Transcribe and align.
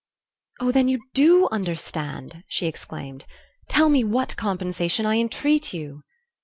"Oh, 0.59 0.71
then 0.71 0.87
you 0.87 0.99
DO 1.13 1.47
understand?" 1.51 2.43
she 2.47 2.65
exclaimed. 2.65 3.27
"Tell 3.69 3.87
me 3.89 4.03
what 4.03 4.35
compensation, 4.35 5.05
I 5.05 5.17
entreat 5.17 5.75
you!" 5.75 6.01